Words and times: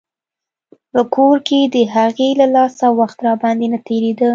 په 0.91 1.01
کور 1.13 1.35
کښې 1.47 1.61
د 1.75 1.77
هغې 1.95 2.29
له 2.39 2.47
لاسه 2.55 2.85
وخت 2.99 3.17
راباندې 3.27 3.67
نه 3.73 3.79
تېرېده. 3.87 4.29